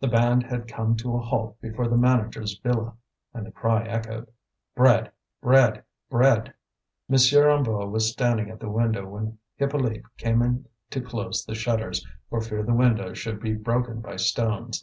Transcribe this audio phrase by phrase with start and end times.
[0.00, 2.96] The band had come to a halt before the manager's villa,
[3.32, 4.28] and the cry echoed:
[4.74, 5.12] "Bread!
[5.40, 5.84] bread!
[6.10, 6.52] bread!"
[7.08, 7.14] M.
[7.14, 12.40] Hennebeau was standing at the window when Hippolyte came in to close the shutters, for
[12.40, 14.82] fear the windows should be broken by stones.